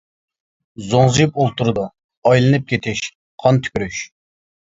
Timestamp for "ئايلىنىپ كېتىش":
2.29-3.05